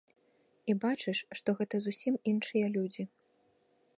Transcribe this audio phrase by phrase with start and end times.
[0.71, 3.03] І бачыш, што гэта зусім іншыя людзі.